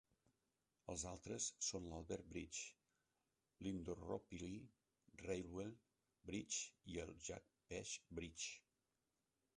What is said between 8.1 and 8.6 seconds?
Bridge.